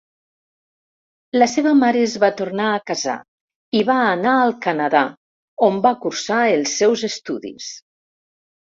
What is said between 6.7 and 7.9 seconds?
seus estudis.